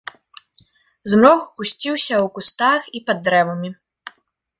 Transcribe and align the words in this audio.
Змрок 1.11 1.41
гусціўся 1.61 2.15
ў 2.19 2.27
кустах 2.37 2.81
і 3.01 3.03
пад 3.11 3.17
дрэвамі. 3.29 3.69